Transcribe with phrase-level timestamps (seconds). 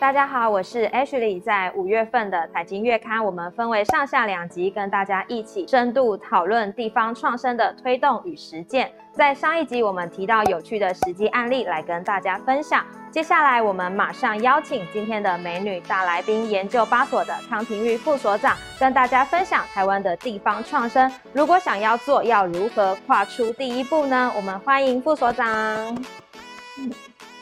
[0.00, 1.38] 大家好，我是 Ashley。
[1.38, 8.90] 在五月份的财经月刊，我们分为上下两集，跟大家一起深度讨论地方创生的推动与实践。
[9.12, 12.82] 在上一集，我们提到有趣的实际案例来跟大家分享。
[13.10, 21.12] 接下来，我们马上邀请今天的美女大来宾，研究八所的康廷玉副所长，跟大家分享台湾的地方创生。
[21.34, 24.32] 如果想要做，要如何跨出第一步呢？
[24.34, 25.46] 我们欢迎副所长。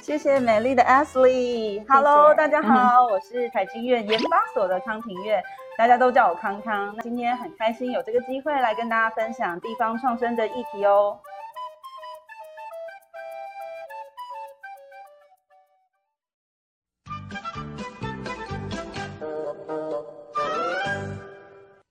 [0.08, 1.84] 谢谢美丽的 Ashley。
[1.86, 5.38] Hello，大家好，我是台经院研发所的康庭月，
[5.76, 6.94] 大家都叫我康康。
[6.96, 11.18] 那今天很开心有这个机会来跟大家分享地方创生的议题哦。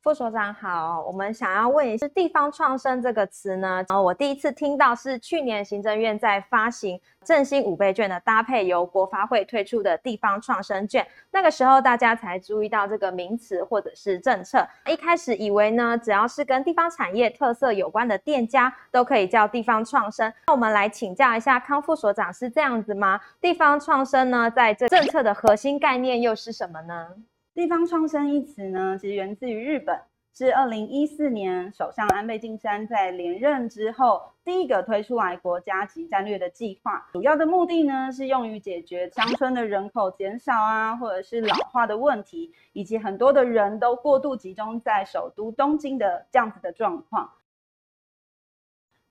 [0.08, 3.84] 副所长好，我们想要问一下“地方创生”这个词呢？
[3.90, 11.06] 然后我第一次听到是去年行政院在发行振兴五倍券的搭配，由国发会推出的地方创生券。
[11.30, 14.66] 那个时候大家才注意到这个名词或者是政策。
[14.90, 20.32] 一开始以为呢，只要是跟地方产业特色有关的店家都可以叫地方创生。
[20.48, 23.20] 那我们来请教一下康副所长，是这样子吗？
[23.42, 27.08] 地方创生呢，在这政策的核心概念又是什么呢？
[27.54, 30.00] 地方创生一词呢，其实源自于日本，
[30.38, 37.08] 是二零一四年首相安倍晋三在连任之后第一个推出来国家级战略的计划。
[37.12, 47.32] 主要的目的呢，是用于解决乡村的人口减少啊，或者是老化的问题，以及很多的人都过度集中在首都东京的这样子的状况。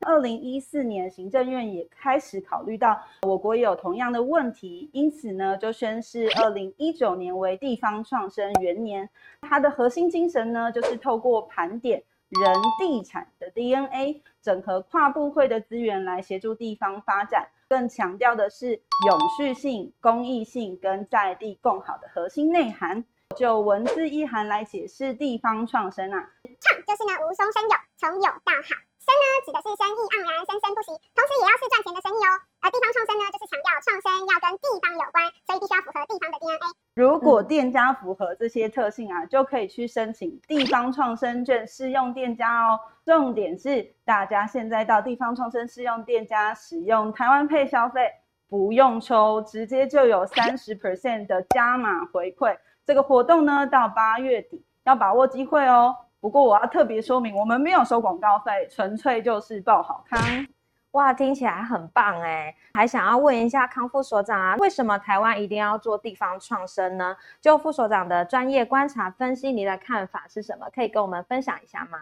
[0.07, 9.11] 二零一四年，行政院也开始考虑到我国也有同样的问题，因此呢，就宣示二零一九年为地方创生元年。
[9.41, 23.05] 它的核心精神呢，就是透过盘点人地产的 DNA，整合跨部会的资源来协助地方发展，更强调的是永续性、公益性跟在地共好的核心内涵。
[23.37, 28.86] 就文字意涵来解释地方创生啊，创就是呢无中生有，从有到好。
[29.07, 32.30] 生呢，指的是生意盎然、生生不息，同时也要是赚钱的生意哦。
[32.58, 36.67] 而地方创生呢，就是强调创生要跟地方有关，所以必须要符合地方的 DNA。
[36.98, 42.80] 如果店家符合这些特性啊，就可以去申请地方创生券试用店家哦。
[43.05, 48.11] 重点是，大家现在到地方创生试用店家使用台湾配消费，
[48.48, 52.59] 不用抽，直接就有三十 percent 的加码回馈。
[52.85, 55.95] 这个活动呢，到八月底，要把握机会哦。
[56.21, 60.19] 不过我要特别说明，我们没有收广告费，纯粹就是报好康。
[60.93, 62.57] 哇，听起来很棒哎！
[62.73, 67.15] 还想要问一下康副所长啊，为什么台湾一定要做地方创生呢？
[67.39, 70.67] 就副所长的专业观察分析，你的看法是什么？
[70.75, 71.99] 可以跟我们分享一下吗？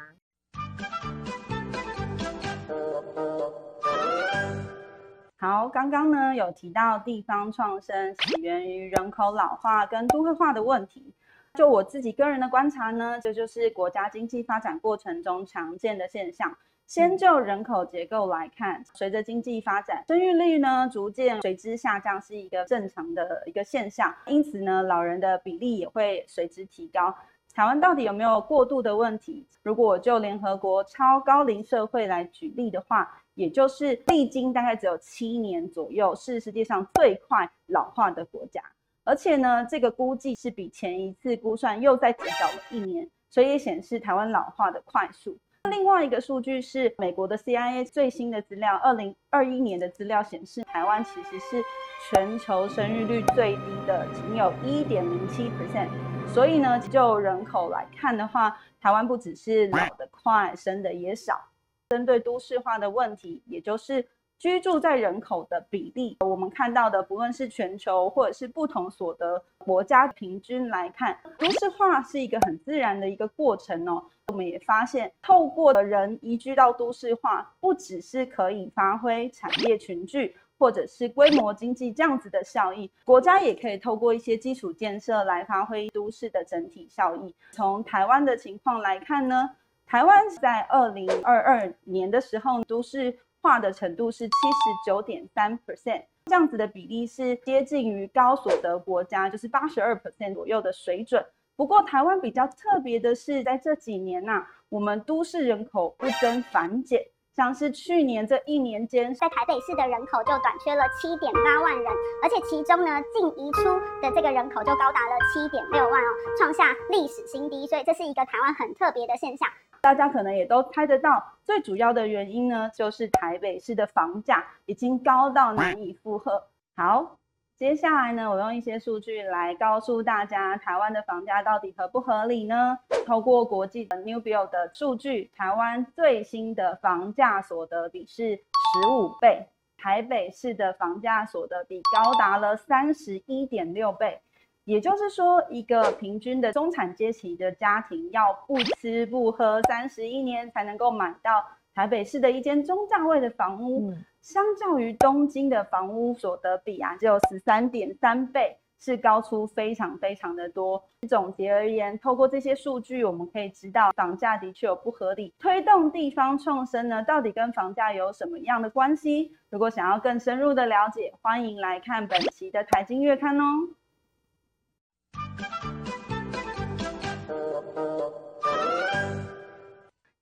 [5.41, 11.13] 好，刚刚呢有提到地方创生起源于人口老化跟都会化的问题。
[11.55, 16.53] 就我自己个人的观察呢，这就是国家经济发展过程中常见的现象。
[16.87, 24.13] 先就人口结构来看，随着经济发展，生育率呢逐渐随之下降，是一个正常的一个现象。
[24.27, 27.15] 因此呢，老人的比例也会随之提高。
[27.55, 29.47] 台湾到底有没有过度的问题？
[29.63, 38.61] 如果就联合国超高龄社会来举例的话，也就是历经大概只有七年左右，是世界上最快老化的国家。
[39.05, 45.39] 而且呢，这个估计是比前一次估算又再减少了一年，所以显示台湾老化的快速。
[45.71, 51.63] 另外一个数据是美国的 CIA 最新的资料，二零二一年的资料显示，台湾其实是
[52.11, 55.89] 全球生育率最低的，仅有一点零七 percent。
[56.27, 61.49] 所以呢，就人口来看的话，台湾不只是老的快，生的也少。
[61.91, 64.07] 针对都市化的问题，也就是。
[64.39, 74.03] 居住在人口的比例，我们看到的，不论是全球或者是不同所得国家平均来看，都市化是一个很自然的一个过程哦。
[74.29, 87.35] 我们也发现，透过的人移居到都市化，不只是可以发挥产业群聚或者是规模经济这样子的效益，国家也可以透过一些基础建设来发挥都市的整体效益。
[87.51, 89.51] 从台湾的情况来看呢，
[89.85, 101.23] 台湾在二零二二年的时候，都市化的程度是七十九点三 percent，这样子的比例是接近于高所得国家，就是八十二 percent 左右的水准。
[101.55, 107.07] 不过台湾比较特别的是，在这几年呐，我们都市人口不增反减，
[107.37, 111.93] 像是去年这一年间，在台北市的人口就短缺了七点八万人，
[112.23, 116.09] 而且其中呢，净移出的这个人口就高达了七点六万哦，
[116.39, 119.47] 创下历史新低，所以这是一个台湾很特别的现象。
[119.85, 126.43] 大家可能也都猜得到，最主要的原因呢，就是台北市的房价已经高到难以负荷。
[126.75, 127.19] 好，
[127.55, 132.79] 接下来呢，我用一些数据来告诉大家，台湾的房价到底合不合理呢？
[133.05, 139.47] 透过国际的 New Build 的数据，台湾最新的房价所得比是十五倍，
[139.77, 144.23] 台北市的房价所得比高达了三十一点六倍。
[144.65, 151.45] 也就是说，一个平均的中产阶级的家庭，要不吃不喝三十一年才能够买到
[151.75, 160.83] 台北市的一间中价位的房屋，相较于东京的房屋所得比啊，只有十三点三倍，是高出非常非常的多。
[161.07, 165.35] 总结而言，透过这些数据，我们可以知道房价的确有不合理。
[165.39, 169.31] 推动地方创生呢，到底跟房价有什么样的关系？
[169.51, 173.69] 如果想要更深入的了解，欢迎来看本期的财经月刊哦。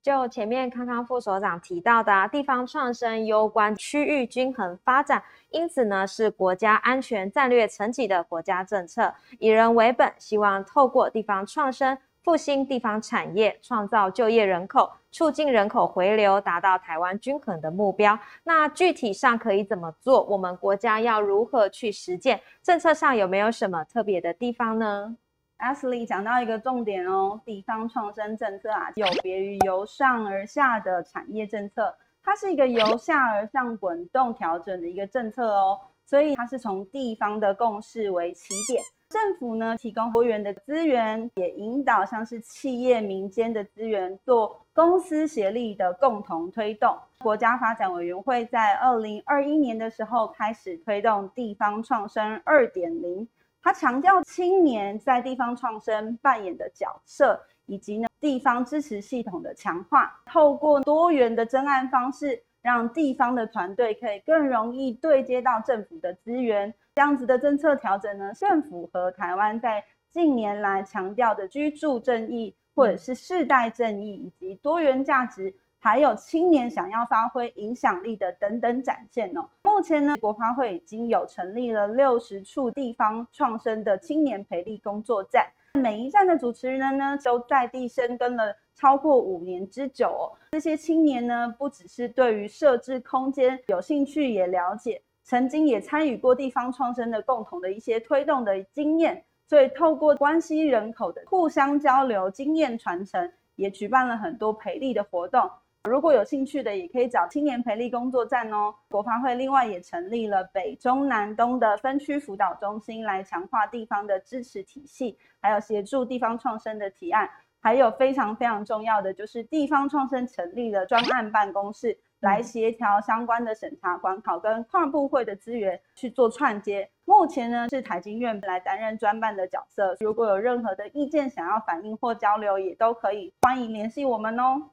[0.02, 18.18] 就前面康康副所长提到的，地方创生攸关区域均衡发展，因此呢是国家安全战略层级的国家政策，以人为本，希望透过地方创生复兴地方产业，创造就业人口，促进人口回流，达到台湾均衡的目标。
[18.44, 20.22] 那具体上可以怎么做？
[20.24, 22.40] 我们国家要如何去实践？
[22.62, 25.16] 政策上有没有什么特别的地方呢
[25.58, 31.92] ？Ashley 讲到一个重点哦，地方创生政策啊，有别于由上而下的产业政策，
[32.22, 46.96] 它是一个由下而上滚动调整的一个政策哦，所以它是从地方的共识为起点，政府呢提供多元的资源，也引导像是企业民间的资源做公司协力的共同推动。
[47.18, 53.28] 国家发展委员会在二零二一年的时候开始推动地方创生二点零。
[53.62, 66.72] 他强调青年在地方创生扮演的角色，以及呢地方支持系统的强化，透过多元的征案方式，让地方的团队可以更容易对接到政府的资源。
[66.94, 75.54] 这样子的政策调整呢，更符合台湾在近年来强调的居住正义，或者是世代正义，以及多元价值。
[75.84, 79.48] 还有青年想要发挥影响力的等等展现哦。
[79.64, 85.44] 目前呢，国发会已经有成立了六十处地方创生的青年培力工作站，
[85.80, 90.32] 每一站的主持人呢都在地深耕了超过五年之久哦。
[90.52, 105.50] 这些青年呢，不只是对于设置空间有兴趣，也了解，曾经也参与过地方创生的共同的一些推动的经验，所以透过关系人口的互相交流、经验传承，也举办了很多培力的活动。
[105.88, 108.72] 如果有兴趣的，也可以找青年培力工作站哦。
[108.88, 117.28] 国发会另外也成立了北中南东的分区辅导中心，来强化地方的支持体系，还有协助地方创生的提案。
[117.60, 126.88] 还有非常非常重要的，就是地方创生成立了专案办公室，来协调相关的审查管考跟跨部会的资源去做串接。
[127.04, 129.96] 目前呢是台经院来担任专办的角色。
[130.00, 134.70] 如果有任何的意见想要反映或交流，也都可以欢迎联系我们哦。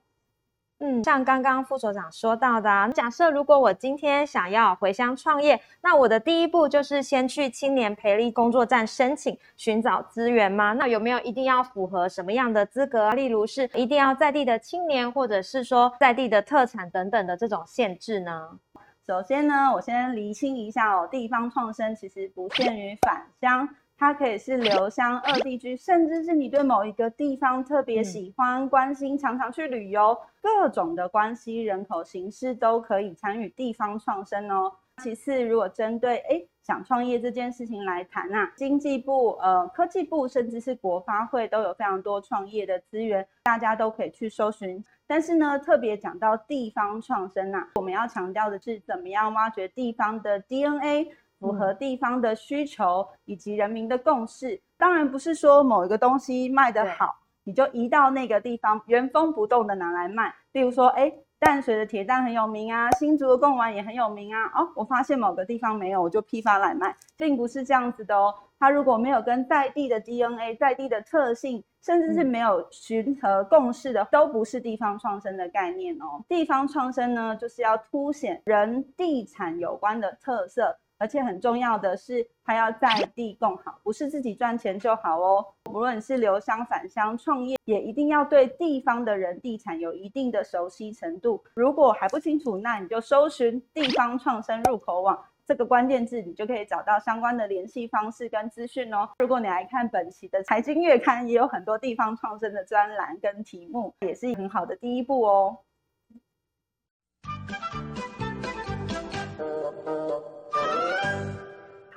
[0.82, 10.72] 嗯，像刚刚副所长说到的，假设如果我今天想要回乡创业，那我的第一步就是先去青年培力工作站申请寻找资源吗？
[10.72, 13.12] 那有没有一定要符合什么样的资格？
[13.12, 18.58] 例如是一定要在地的青年，或者是说在地的特产等等的这种限制呢？
[19.06, 23.68] 首先呢，我先厘清一下哦，地方创生其实不限于返乡。
[24.00, 34.72] 它可以是留乡二地居，甚至是你对某一个地方特别喜欢、关心，常常去旅游，各种的关系人口形式都可以参与地方创生哦。
[35.04, 44.82] 其次，如果针对哎想创业这件事情来谈啊，经济部、呃科技部，甚至是国发会都有非常多创业的资源，大家都可以去搜寻。
[45.06, 51.12] 但是呢，特别讲到地方创生啊，我们要强调的是怎么样挖掘地方的 DNA。
[51.40, 60.34] 符合地方的需求以及人民的共识，当然不是说某一个东西卖得好，你就移到那个地方原封不动的拿来卖。
[60.52, 64.46] 例如说，哎，淡水的铁蛋很有名啊，新竹的贡丸也很有名啊。
[64.54, 68.34] 哦，我发现某个地方没有，我就批发来卖，并不是这样子的哦。
[68.60, 76.22] 它如果没有跟在地的 DNA、在地的特性，甚至是没有寻和共识的，都不是地方创生的概念哦。
[76.28, 80.78] 地方创生呢，就是要凸显人地产有关的特色。
[81.00, 85.46] 而且很重要的是，他要在地共好，不是自己赚钱就好哦。
[85.72, 91.42] 无论是留乡返乡创业，也一定要对地方的人地产有一定的熟悉程度。
[91.56, 99.10] 如果还不清楚，那你就搜寻“地方创生入口网”这个关键字，你就可以找到相关的联系方式跟资讯哦。
[99.20, 105.58] 如果你来看本期的财经月刊，也有很多地方创生的专栏跟题目，也是很好的第一步哦。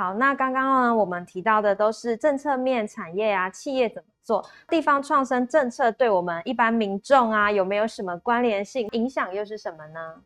[0.02, 8.88] 好，那刚刚呢，我们提到的都是政策面、产业啊、企业怎么做，地方创生政策对我们一般民众啊，有没有什么关联性？
[8.90, 10.20] 影响又是什么呢？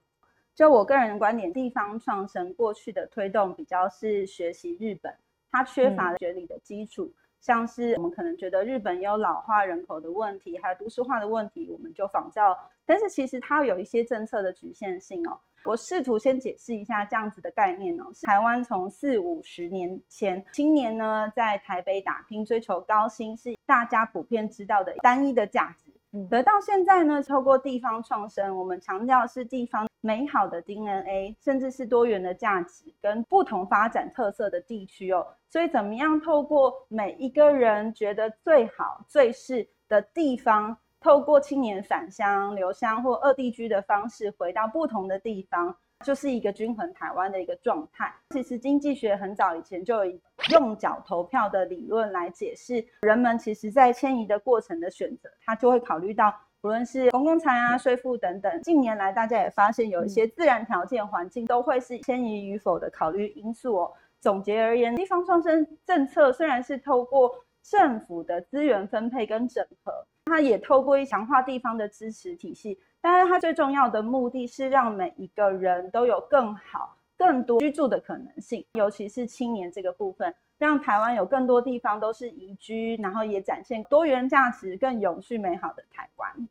[0.54, 5.14] 就我个人的观点，地方创生过去的推动比较是学习日本，
[5.52, 7.12] 它缺乏了学理的基础。
[7.38, 12.56] 像是我们可能觉得日本有老化人口的问题，还有都市化的问题，我们就仿照。
[12.86, 15.38] 但是其实它有一些政策的局限性哦。
[15.66, 18.04] 我试图先解释一下这样子的概念哦。
[18.22, 25.92] 台湾从四五十年前，青年呢在台北打拼，追求高薪，是大家普遍知道的单一的价值。
[26.30, 35.26] 得到现在呢，透过地方创生，我们强调是地方美好的 DNA，甚至是多元的价值跟不同发展特色的地区哦。
[35.50, 40.74] 所以怎么样透过每一个人觉得最好、最适的地方，
[41.06, 45.72] 透过青年返乡、留乡或二地居的方式回到不同的地方。
[46.04, 48.12] 就是一个均衡台湾的一个状态。
[48.30, 50.18] 其实经济学很早以前就有
[50.50, 58.60] 用脚投票的理论来解释，人们其实在迁移的过程的选择，他就会考虑到无论是公共财啊、税负等等。
[58.60, 63.92] 近年来大家也发现有一些自然条件、环境都会是迁移与否的考虑因素哦。
[64.20, 67.32] 总结而言，地方创生政策虽然是透过
[67.68, 69.92] 政府的资源分配跟整合，
[70.26, 72.78] 它也透过一强化地方的支持体系。
[73.00, 86.48] 但是它最重要的目的是让每一个人都有更好、更多居住的可能性，尤其是青年这个部分，让台湾有更多地方都是宜居，然后也展现多元价值、更永续美好的台湾。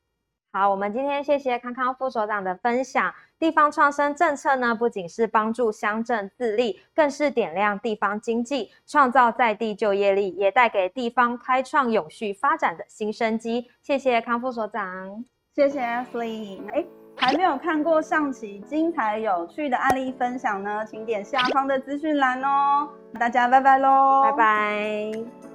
[0.56, 3.14] 好，我们今天谢谢康康副所长的分享。
[3.38, 13.70] 地方创生政策呢，不仅是帮助乡镇自立，更是点亮地方经济，创造在地就业力，也带给地方开创永续发展的新生机。
[13.82, 15.26] 谢谢康副所长。
[15.54, 16.62] 谢谢 Ashley。
[16.72, 16.86] 哎，
[17.18, 22.88] 还没有看过上期精彩有趣的案例分享呢，请点下方的资讯栏哦。
[23.20, 25.55] 大家拜拜喽，拜拜。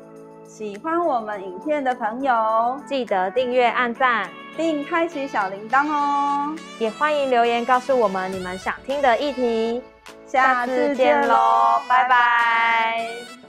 [0.50, 6.52] 喜欢我们影片的朋友，记得订阅、按赞，并开启小铃铛哦。
[6.80, 9.80] 也欢迎留言告诉我们你们想听的议题。
[10.26, 13.39] 下次见喽，拜拜。